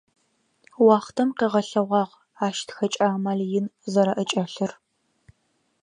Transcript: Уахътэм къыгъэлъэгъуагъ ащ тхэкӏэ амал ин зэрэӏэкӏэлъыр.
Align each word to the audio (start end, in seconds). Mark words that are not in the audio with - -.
Уахътэм 0.85 1.29
къыгъэлъэгъуагъ 1.37 2.13
ащ 2.45 2.57
тхэкӏэ 2.67 3.05
амал 3.13 3.39
ин 3.59 3.65
зэрэӏэкӏэлъыр. 3.91 4.71